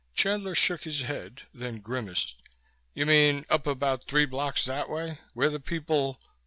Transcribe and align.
Chandler 0.15 0.55
shook 0.55 0.81
his 0.81 1.01
head, 1.01 1.43
then 1.53 1.77
grimaced. 1.79 2.33
"You 2.95 3.05
mean 3.05 3.45
up 3.51 3.67
about 3.67 4.05
three 4.05 4.25
blocks 4.25 4.65
that 4.65 4.89
way? 4.89 5.19
Where 5.35 5.51
the 5.51 5.59
people 5.59 6.19